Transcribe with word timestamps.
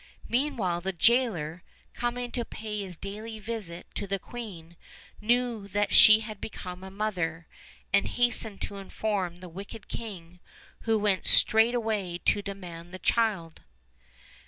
Meanwhile 0.27 0.81
the 0.81 0.93
jailer, 0.93 1.61
coming 1.93 2.31
to 2.31 2.43
pay 2.43 2.81
his 2.81 2.97
daily 2.97 3.37
visit 3.37 3.85
to 3.93 4.07
the 4.07 4.17
queen, 4.17 4.75
knew 5.21 5.67
that 5.67 5.93
she 5.93 6.21
had 6.21 6.41
become 6.41 6.83
a 6.83 6.89
mother, 6.89 7.45
and 7.93 8.07
hastened 8.07 8.61
to 8.61 8.77
inform 8.77 9.41
the 9.41 9.47
wicked 9.47 9.87
king, 9.89 10.39
who 10.85 10.97
went 10.97 11.27
straight 11.27 11.79
way 11.79 12.17
to 12.25 12.41
demand 12.41 12.91
the 12.91 12.97
child. 12.97 13.61